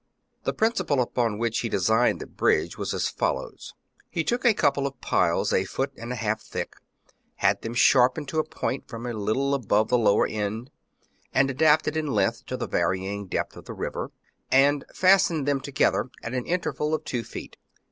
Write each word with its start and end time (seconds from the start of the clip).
The 0.45 0.53
principle 0.53 0.99
upon 0.99 1.37
which 1.37 1.59
he 1.59 1.69
designed 1.69 2.19
the 2.21 2.25
bridge 2.25 2.75
was 2.75 2.91
as 2.91 3.07
follows. 3.07 3.75
He 4.09 4.23
took 4.23 4.43
a 4.43 4.55
couple 4.55 4.87
of 4.87 4.99
piles 4.99 5.53
a 5.53 5.63
foot 5.63 5.91
and 5.95 6.11
a 6.11 6.15
half 6.15 6.41
thick, 6.41 6.73
had 7.35 7.61
them 7.61 7.75
sharpened 7.75 8.27
to 8.29 8.39
a 8.39 8.43
point 8.43 8.87
from 8.87 9.05
a 9.05 9.13
little 9.13 9.53
above 9.53 9.89
the 9.89 9.99
lower 9.99 10.25
end 10.25 10.71
and 11.35 11.51
adapted 11.51 11.95
in 11.95 12.07
length 12.07 12.47
to 12.47 12.57
the 12.57 12.65
varying 12.67 13.27
depth 13.27 13.55
of 13.55 13.65
the 13.65 13.73
river, 13.75 14.09
and 14.51 14.85
fastened 14.91 15.47
them 15.47 15.61
together 15.61 16.09
at 16.23 16.33
an 16.33 16.47
interval 16.47 16.95
of 16.95 17.03
two 17.05 17.23
feet. 17.23 17.57